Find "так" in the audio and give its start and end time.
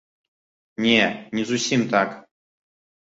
1.95-2.19